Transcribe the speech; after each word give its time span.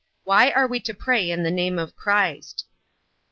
Why 0.23 0.49
are 0.49 0.65
we 0.65 0.79
to 0.79 0.95
pray 0.95 1.29
in 1.29 1.43
the 1.43 1.51
name 1.51 1.77
of 1.77 1.95
Christ? 1.95 2.65